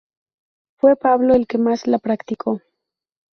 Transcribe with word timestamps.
Fue 0.79 0.95
Pablo 0.95 1.35
el 1.35 1.45
que 1.45 1.59
más 1.59 1.85
la 1.85 1.99
practicó. 1.99 2.59